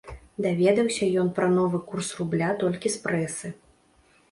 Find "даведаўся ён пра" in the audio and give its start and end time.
0.45-1.51